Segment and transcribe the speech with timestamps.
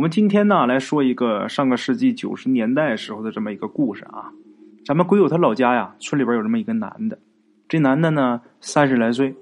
[0.00, 4.32] 我们今天呢来说一个上个世纪九十年代时候的这么一个故事啊。
[4.82, 7.18] 咱们鬼友他老家呀，村里边有这么一个男的，
[7.68, 9.36] 这男的呢三十来岁，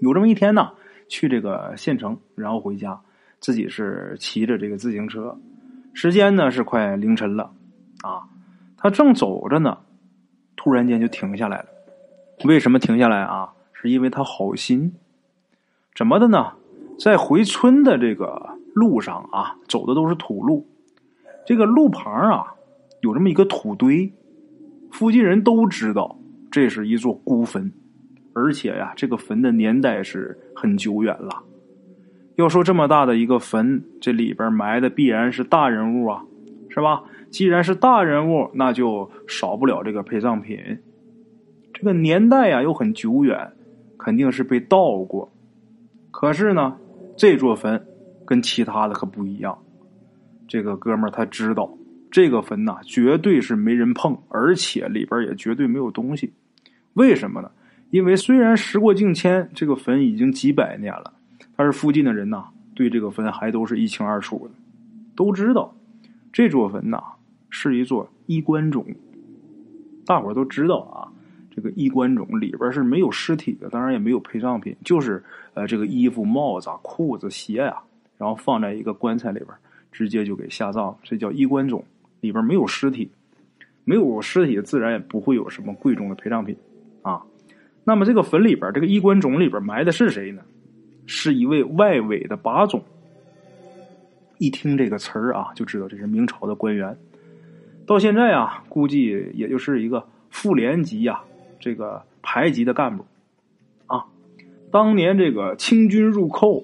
[0.00, 0.72] 有这么一天呢
[1.06, 3.00] 去这个县城，然后回家，
[3.38, 5.38] 自己是骑着这个自行车，
[5.94, 7.52] 时间呢是快凌晨了
[8.02, 8.26] 啊，
[8.76, 9.78] 他正走着呢，
[10.56, 11.66] 突然间就停下来了。
[12.42, 13.52] 为什么停下来啊？
[13.72, 14.92] 是因为他好心，
[15.94, 16.54] 怎么的呢？
[16.98, 20.66] 在回村的这个路上啊，走的都是土路，
[21.46, 22.54] 这个路旁啊
[23.00, 24.12] 有这么一个土堆，
[24.90, 26.18] 附近人都知道
[26.50, 27.70] 这是一座孤坟，
[28.32, 31.42] 而且呀，这个坟的年代是很久远了。
[32.36, 36.24] 要说这么大的一个坟，这里边埋的必然是大人物啊，
[36.70, 37.04] 是吧？
[37.30, 40.58] 既然是大人物，那就少不了这个陪葬品。
[41.74, 43.52] 这个年代呀又很久远，
[43.98, 45.30] 肯定是被盗过。
[46.10, 46.76] 可是呢？
[47.14, 47.86] 这座坟
[48.32, 49.58] 跟其他的可不一样，
[50.48, 51.70] 这个哥们儿他知道
[52.10, 56.32] 这个坟呐绝对是没人碰，而且里边也绝对没有东西。
[56.94, 57.50] 为什么呢？
[57.90, 61.12] 因为虽然时过境迁，这个坟已经几百年了，
[61.54, 64.54] 但是附近的人呐对这个坟还都是一清二楚的，
[65.14, 65.76] 都知道
[66.32, 67.02] 这座坟呐
[67.50, 68.82] 是一座衣冠冢。
[70.06, 71.12] 大伙儿都知道啊。
[71.54, 75.22] 这个衣冠冢里边是没有尸体的，当然也没有陪葬品，就是
[75.52, 77.76] 呃这个衣服、帽子、裤子、鞋呀，
[78.22, 79.48] 然后放在一个棺材里边，
[79.90, 81.84] 直接就给下葬，这叫衣冠冢。
[82.20, 83.10] 里边没有尸体，
[83.82, 86.56] 没有尸体，自然也不会有什么贵重的陪葬品
[87.02, 87.24] 啊。
[87.82, 90.42] 那么这个坟里边，这个衣冠冢里边埋的是谁呢？
[91.04, 92.80] 是一位外委的把总。
[94.38, 96.96] 一听这个词儿啊，就知道这是明朝的官员。
[97.84, 101.22] 到现在啊，估计也就是一个副连级呀。
[101.58, 103.04] 这个排级的干部，
[103.88, 104.06] 啊，
[104.70, 106.62] 当年这个清军入寇，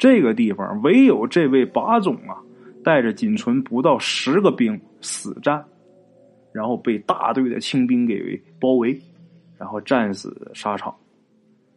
[0.00, 2.40] 这个地方唯有这位把总啊，
[2.82, 5.62] 带着仅存不到十个兵死战，
[6.52, 8.98] 然后被大队的清兵给包围，
[9.58, 10.96] 然后战死沙场，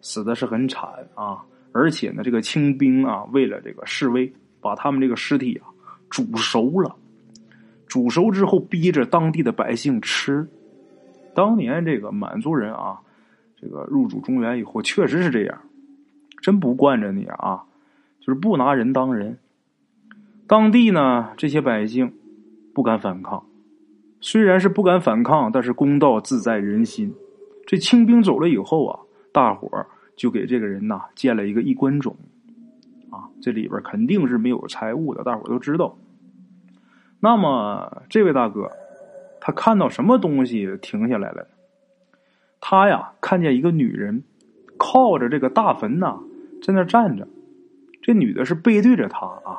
[0.00, 1.44] 死的是很惨啊！
[1.70, 5.70] 而且呢，这个清兵啊，为了这个示威，把他们这个尸体啊
[6.10, 6.96] 煮熟了，
[7.86, 10.44] 煮熟之后逼着当地的百姓吃。
[11.36, 12.98] 当年这个满族人啊，
[13.56, 15.56] 这个入主中原以后，确实是这样，
[16.42, 17.62] 真不惯着你啊，
[18.20, 19.38] 就是不拿人当人。
[20.46, 22.12] 当地呢，这些百姓
[22.74, 23.44] 不敢反抗，
[24.20, 27.14] 虽然是不敢反抗，但是公道自在人心。
[27.66, 29.00] 这清兵走了以后啊，
[29.32, 29.86] 大伙儿
[30.16, 32.16] 就给这个人呐建了一个衣冠冢，
[33.10, 35.96] 啊，这里边肯定是没有财物的，大伙儿都知道。
[37.20, 38.70] 那么这位大哥。
[39.40, 41.46] 他看到什么东西停下来了？
[42.60, 44.24] 他呀，看见一个女人
[44.76, 46.18] 靠着这个大坟呐，
[46.60, 47.26] 在那站着。
[48.02, 49.58] 这女的是背对着他啊。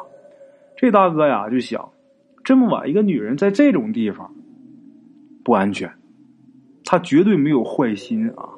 [0.76, 1.90] 这大哥呀，就想：
[2.44, 4.34] 这么晚一个女人在这种地方
[5.44, 5.92] 不安全。
[6.86, 8.50] 他绝对没有坏心啊。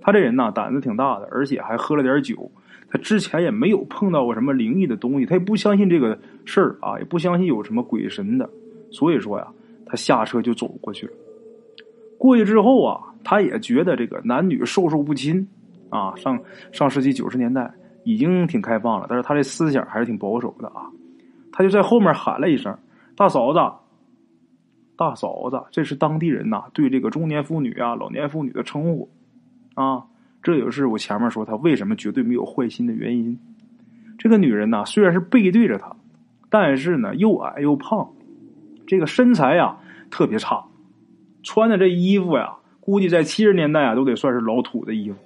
[0.00, 2.50] 他这人呐，胆子挺大的，而且还喝了点酒。
[2.90, 8.48] 他之前也没有碰到过什么灵异的东西，他也不相信这个事儿啊，也不相信有什么鬼神的。
[8.90, 9.48] 所以说呀。
[9.90, 11.12] 他下车就走过去了。
[12.18, 15.48] 过去之后啊，他也觉得这个男女授受不亲
[15.88, 16.14] 啊。
[16.14, 16.38] 上
[16.72, 17.72] 上世纪九十年代
[18.08, 20.88] 已经挺开放了，但是他这思想还是挺保守的啊。
[21.52, 22.74] 他就在后面喊了一声
[23.14, 23.58] ：“大嫂子，
[24.96, 29.10] 大嫂子。”这是当地人呐对这个中年妇女啊、老年妇女的称呼
[29.74, 30.06] 啊。
[30.42, 33.38] 这也是我前面说他为什么绝对没有坏心的原因。
[34.16, 35.94] 这个女人呐，虽然是背对着他，
[36.48, 38.08] 但是呢又矮又胖。
[38.86, 39.76] 这个身材呀
[40.10, 40.64] 特别差，
[41.42, 45.18] 穿的这衣服呀，估计在七十年代啊都得算是老土的衣服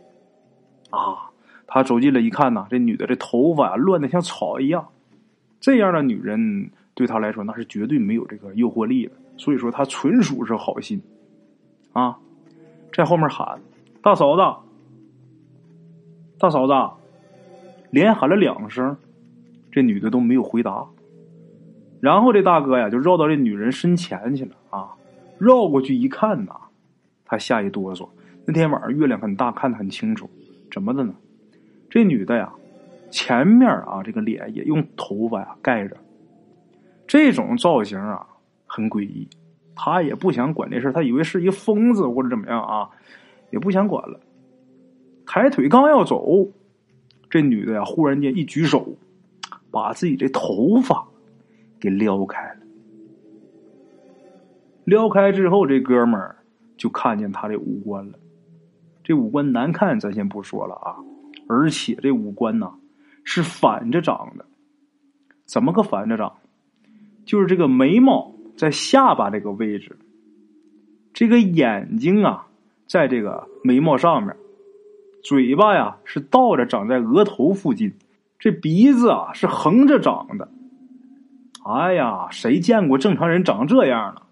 [0.91, 1.31] 啊。
[1.75, 4.89] 他走近了一看呐，这女的这头发啊乱的像草一样，
[5.59, 9.13] 这样的女人对他来说那是绝对没有这个诱惑力的。
[9.39, 11.01] 所以说他纯属是好心
[11.95, 12.19] 啊，
[12.93, 13.59] 在后面喊
[14.03, 14.43] 大嫂子，
[16.39, 16.75] 大嫂子，
[17.91, 18.95] 连喊了两声，
[19.71, 20.85] 这女的都没有回答。
[22.03, 24.93] 然后这大哥呀，就绕到这女人身前去了啊！
[25.39, 26.53] 绕过去一看呐，
[27.25, 28.11] 他吓一哆嗦。
[28.45, 30.29] 那天晚上月亮很大，看得很清楚。
[30.71, 31.15] 怎么的呢？
[31.93, 32.51] 这女的呀，
[33.11, 35.95] 前面啊，这个脸也用头发呀盖着。
[37.07, 38.27] 这种造型啊，
[38.65, 39.29] 很诡异。
[39.77, 42.89] 他也不想管这事他以为是一疯子或者怎么样啊，
[43.51, 44.19] 也不想管了。
[45.27, 46.49] 抬腿刚要走，
[47.29, 48.97] 这女的呀，忽然间一举手，
[49.71, 51.07] 把自己这头发。
[51.79, 52.61] 给撩开了，
[54.85, 56.37] 撩开之后，这哥们儿
[56.79, 58.19] 就看见他这五官了。
[59.05, 60.97] 这五官难看，咱先不说了啊。
[61.49, 62.73] 而且这五官呢
[63.25, 64.47] 是反着长的，
[65.45, 66.35] 怎么个反着长？
[67.25, 69.97] 就是这个眉毛在下巴这个位置，
[71.13, 72.47] 这个眼睛啊，
[72.87, 74.35] 在这个眉毛上面，
[75.23, 77.93] 嘴巴呀是倒着长在额头附近，
[78.39, 80.49] 这鼻子啊是横着长的。
[81.65, 84.23] 哎呀，谁见过正常人长这样呢？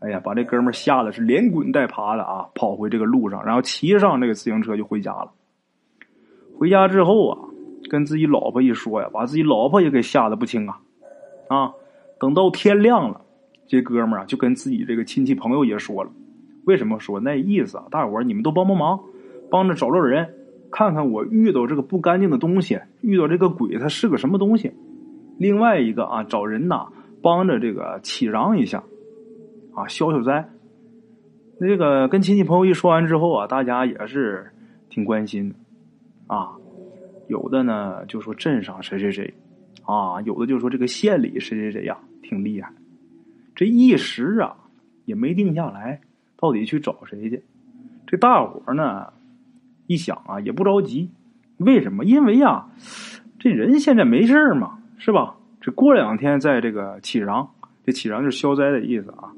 [0.00, 5.32] 哎呀，把这哥们吓得是连滚带爬的啊，跑回这个路上，然后骑上这个自行车就回家了。
[6.62, 7.38] 回家之后啊，
[7.90, 10.80] 跟自己老婆一说呀，把自己老婆也给吓得不轻啊！
[11.48, 11.72] 啊，
[12.20, 13.22] 等到天亮了，
[13.66, 16.10] 这哥们啊就跟自己这个亲戚朋友也说了，
[16.64, 17.86] 为什么说那意思啊？
[17.90, 19.00] 大伙儿你们都帮帮忙，
[19.50, 20.34] 帮着找找人，
[20.70, 24.70] 看看我遇到这个不干净的东西，遇到这个鬼它是个什么东西。
[25.38, 26.86] 另外一个啊，找人呐
[27.22, 28.84] 帮着这个祈禳一下。
[29.74, 30.48] 啊，消消灾。
[31.58, 34.52] 那个跟亲戚朋友一说完之后啊，大家也是
[34.88, 35.56] 挺关心的
[36.26, 36.56] 啊。
[37.28, 39.32] 有的呢就说镇上谁谁谁
[39.84, 42.72] 啊，有的就说这个县里谁谁谁呀挺厉害。
[43.54, 44.56] 这一时啊
[45.04, 46.00] 也没定下来，
[46.36, 47.42] 到底去找谁去？
[48.06, 49.12] 这大伙呢
[49.86, 51.10] 一想啊也不着急，
[51.58, 52.04] 为什么？
[52.04, 52.66] 因为呀
[53.38, 55.36] 这人现在没事嘛，是吧？
[55.60, 57.48] 这过两天在这个起禳。
[57.84, 59.32] 这起禳就是消灾的意思啊，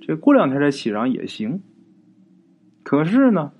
[0.00, 1.60] 这过两天再起禳也行。
[2.82, 3.52] 可是呢，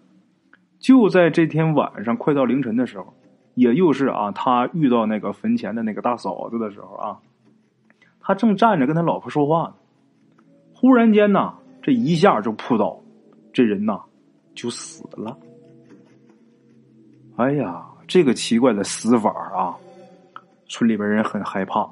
[0.78, 3.14] 就在这天晚上快到凌晨的时候，
[3.54, 7.18] 也就是啊，他遇到那个坟前的那个大嫂子的时候啊，
[8.20, 9.74] 他正站着跟他老婆说话呢，
[10.74, 13.00] 忽然间呐，这一下就扑倒，
[13.52, 14.00] 这人呐
[14.54, 15.36] 就死了。
[17.36, 19.74] 哎呀，这个奇怪的死法啊，
[20.68, 21.88] 村里边人很害怕。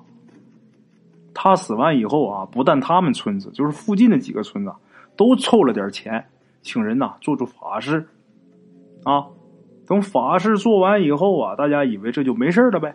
[1.33, 4.73] 他死完以后啊，不但他们村子，就是附近的几个村子，
[5.17, 6.25] 都凑了点钱，
[6.63, 8.07] 请人呐做做法事。
[9.05, 9.27] 啊，
[9.87, 12.95] 等法事做完以后啊，大家以为这就没事了呗，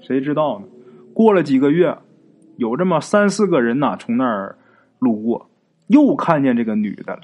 [0.00, 0.66] 谁知道呢？
[1.12, 1.96] 过了几个月，
[2.56, 4.56] 有这么三四个人呐从那儿
[4.98, 5.50] 路过，
[5.88, 7.22] 又看见这个女的了。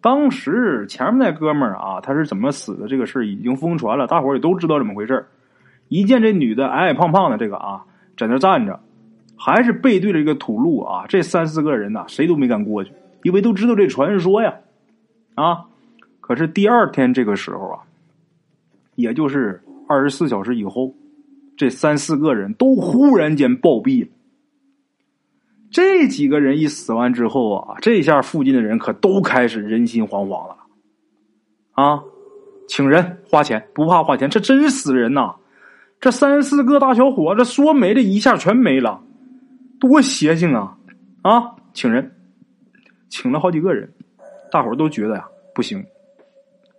[0.00, 2.86] 当时前面那哥们儿啊，他是怎么死的？
[2.86, 5.26] 这个事已经疯传了，大伙儿也都知道怎么回事
[5.88, 7.84] 一见这女的矮矮胖胖的，这个啊，
[8.16, 8.78] 在那站着。
[9.44, 11.04] 还是背对着一个土路啊！
[11.08, 12.92] 这三四个人呐，谁都没敢过去，
[13.24, 14.54] 因为都知道这传说呀。
[15.34, 15.64] 啊，
[16.22, 17.82] 可是第二天这个时候啊，
[18.94, 20.94] 也就是二十四小时以后，
[21.58, 24.08] 这三四个人都忽然间暴毙了。
[25.70, 30.56] 这几个人一死完之后啊，这下附近的人可都开始人心惶惶了。
[31.72, 32.02] 啊，
[32.68, 35.34] 请人花钱不怕花钱，这真死人呐！
[36.00, 39.02] 这三四个大小伙子说没的一下全没了。
[39.80, 40.76] 多邪性啊！
[41.22, 42.14] 啊，请人，
[43.08, 43.90] 请了好几个人，
[44.50, 45.84] 大伙都觉得呀不行，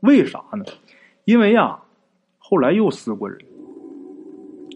[0.03, 0.65] 为啥呢？
[1.25, 1.79] 因为呀，
[2.37, 3.39] 后来又死过人，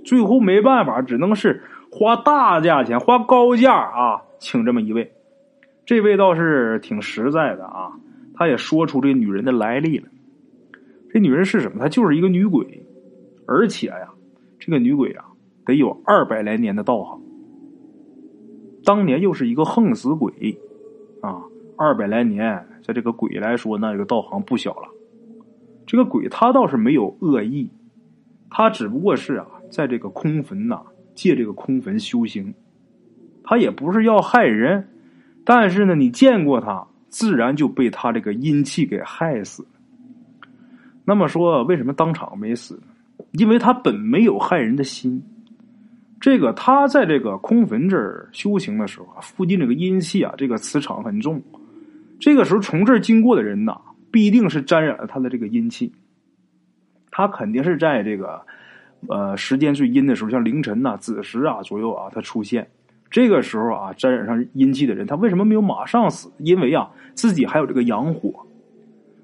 [0.06, 5.12] 最后没办法，只能是花大价钱、花高价啊，请这么一位。
[5.86, 8.00] 这位倒是挺实在的啊，
[8.34, 10.08] 他也说出这女人的来历了。
[11.12, 11.80] 这女人是什么？
[11.80, 12.86] 她就是一个女鬼，
[13.46, 14.14] 而且呀，
[14.60, 15.26] 这个女鬼啊，
[15.66, 17.22] 得有二百来年的道行。
[18.86, 20.58] 当年又是一个横死鬼，
[21.22, 21.44] 啊，
[21.76, 24.88] 二百来年，在这个鬼来说，那这个道行不小了。
[25.88, 27.70] 这个鬼他倒是没有恶意，
[28.52, 30.82] 他只不过是啊，在这个空坟呐，
[31.16, 32.54] 借这个空坟修行。
[33.44, 34.90] 他也不是要害人，
[35.46, 39.66] 但是呢，你见过他，自然就被他这个阴气给害死。
[41.06, 42.78] 那么说，为什么当场没死？
[43.32, 45.24] 因为他本没有害人的心。
[46.20, 51.42] 这个他在这个空坟这儿修行的时候啊，附近这个阴气啊，这个磁场很重。
[52.20, 53.80] 这个时候从这儿经过的人呐，
[54.12, 55.92] 必定是沾染了他的这个阴气。
[57.12, 58.42] 他肯定是在这个
[59.08, 62.68] 呃时间最阴的时候，像凌晨呐、子时啊左右啊，他出现。
[63.10, 66.32] 这个时候啊，沾染上阴气的人，他为什么没有马上死？
[66.38, 68.46] 因为啊，自己还有这个阳火。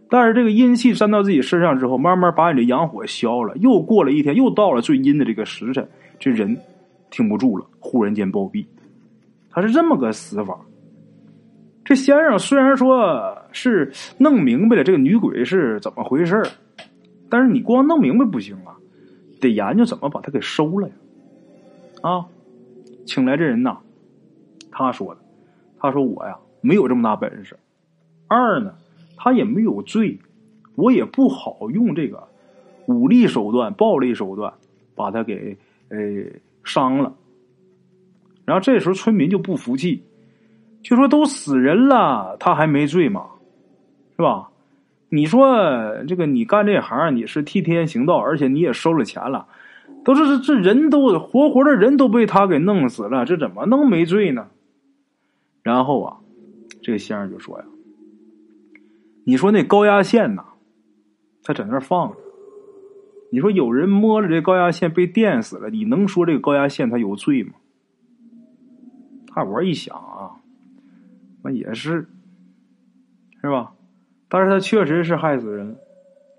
[0.10, 3.56] 但是这个阴气沾到自己身上之后，慢慢把你的阳火消了。
[3.58, 5.88] 又过了一天，又到了最阴的这个时辰，
[6.20, 6.58] 这人。
[7.16, 8.66] 挺不住了，忽然间暴毙，
[9.52, 10.60] 他是这么个死法。
[11.86, 16.44] 这先生虽然说是弄明白了这个女鬼是怎么回事
[17.30, 18.76] 但是你光弄明白不行啊，
[19.40, 20.94] 得研究怎么把她给收了呀。
[22.02, 22.26] 啊，
[23.06, 23.78] 请来这人呐，
[24.72, 25.22] 他说的，
[25.80, 27.58] 他说我呀没有这么大本事，
[28.28, 28.74] 二呢
[29.16, 30.20] 他也没有罪，
[30.76, 32.28] 我也不好用这个
[32.88, 34.54] 武力手段、暴力手段
[34.96, 35.58] 把他给
[35.88, 35.98] 呃。
[36.66, 37.14] 伤了，
[38.46, 40.02] 然后这时候村民就不服气，
[40.82, 43.26] 就说都死人了，他还没罪吗？
[44.16, 44.50] 是吧？
[45.10, 49.48] 你说这个你干这行，你是替天行道，而且你也收了钱了，
[50.04, 54.48] 都是这这人都活活的人都被他给弄死了，这怎么能没罪呢？
[55.62, 56.18] 然后啊，
[56.82, 57.66] 这个先生就说呀
[59.24, 60.44] ：“你说那高压线呐，
[61.44, 62.18] 他在那放着。
[63.32, 67.54] 你说有人摸着这高压线被电死了，你能说这个高压线他有罪吗？”
[69.36, 70.42] 大伙一想啊，
[71.44, 72.08] 那也是，
[73.42, 73.74] 是吧？
[74.34, 75.76] 但是他确实是害死人。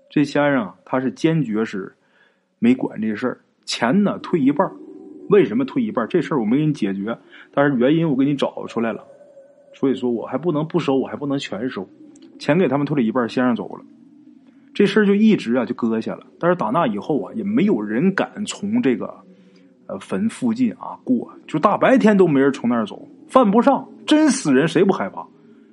[0.09, 1.93] 这先生他是坚决是
[2.59, 4.69] 没管这事儿，钱呢退一半
[5.29, 7.17] 为什么退一半这事儿我没给你解决，
[7.53, 9.01] 但是原因我给你找出来了。
[9.73, 11.87] 所以说我还不能不收，我还不能全收。
[12.37, 13.85] 钱给他们退了一半，先生走了，
[14.73, 16.25] 这事儿就一直啊就搁下了。
[16.37, 19.13] 但是打那以后啊，也没有人敢从这个。
[19.87, 25.23] 呃，坟附近啊，过就大白天都没人从那儿走，犯不上，真死人谁不害怕？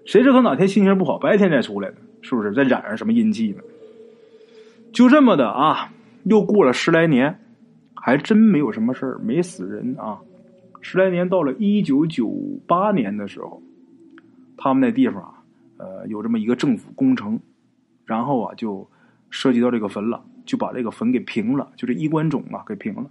[0.05, 1.95] 谁知道哪天心情不好，白天再出来呢？
[2.23, 3.63] 是不是再染上什么阴气呢？
[4.93, 5.93] 就这么的啊，
[6.25, 7.39] 又过了十来年，
[7.95, 10.21] 还真没有什么事儿，没死人啊。
[10.81, 12.33] 十来年到了一九九
[12.67, 13.63] 八年的时候，
[14.57, 15.43] 他们那地方啊，
[15.77, 17.39] 呃，有这么一个政府工程，
[18.05, 18.89] 然后啊，就
[19.31, 23.11] 涉及到这个坟了，就把这个坟给平了，就这衣冠冢啊给平了。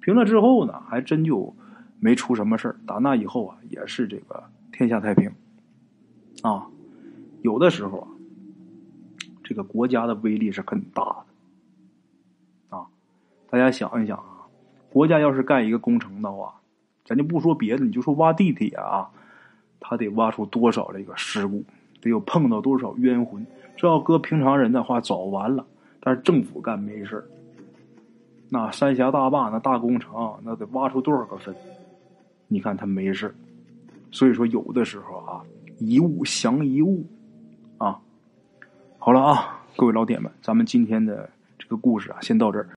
[0.00, 1.54] 平了之后呢，还真就
[2.00, 5.30] 没出什么事打那以后啊，也是这个天下太平
[6.42, 6.66] 啊。
[7.42, 8.08] 有的时候啊，
[9.54, 12.84] 这个国家的威力是很大的啊。
[13.48, 14.50] 大家想一想啊，
[14.90, 16.52] 国家要是干一个工程的话，
[17.04, 19.08] 咱就不说别的，你就说挖地铁啊，
[19.78, 21.62] 他得挖出多少这个事故，
[22.00, 23.46] 得有碰到多少冤魂。
[23.76, 25.64] 这要搁平常人的话，早完了。
[26.00, 27.24] 但是政府干没事
[28.48, 31.54] 那三峡大坝那大工程，那得挖出多少个坟？
[32.48, 33.32] 你看他没事
[34.10, 35.44] 所以说有的时候啊，
[35.78, 37.06] 一物降一物
[37.78, 38.00] 啊。
[39.04, 42.70] 好了啊，各位老铁们，咱们今天的这个故事啊，先到这儿。